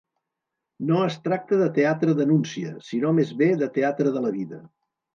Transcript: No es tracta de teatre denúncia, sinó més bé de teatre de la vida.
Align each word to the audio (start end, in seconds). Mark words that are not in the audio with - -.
No 0.91 1.01
es 1.07 1.17
tracta 1.27 1.59
de 1.61 1.69
teatre 1.77 2.17
denúncia, 2.23 2.75
sinó 2.91 3.15
més 3.21 3.37
bé 3.45 3.55
de 3.63 3.71
teatre 3.81 4.19
de 4.21 4.29
la 4.29 4.37
vida. 4.43 4.65